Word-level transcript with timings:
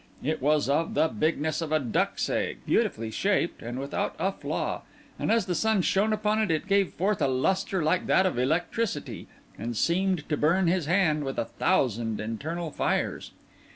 It 0.23 0.41
was 0.41 0.67
of 0.67 0.95
the 0.95 1.09
bigness 1.09 1.61
of 1.61 1.71
a 1.71 1.77
duck's 1.79 2.27
egg; 2.27 2.65
beautifully 2.65 3.11
shaped, 3.11 3.61
and 3.61 3.77
without 3.79 4.15
a 4.17 4.31
flaw; 4.31 4.81
and 5.19 5.31
as 5.31 5.45
the 5.45 5.53
sun 5.53 5.83
shone 5.83 6.11
upon 6.11 6.39
it, 6.41 6.49
it 6.49 6.65
gave 6.65 6.93
forth 6.93 7.21
a 7.21 7.27
lustre 7.27 7.83
like 7.83 8.07
that 8.07 8.25
of 8.25 8.39
electricity, 8.39 9.27
and 9.59 9.77
seemed 9.77 10.27
to 10.27 10.35
burn 10.35 10.67
in 10.67 10.73
his 10.73 10.87
hand 10.87 11.23
with 11.23 11.37
a 11.37 11.45
thousand 11.45 12.19
internal 12.19 12.71
fires. 12.71 13.29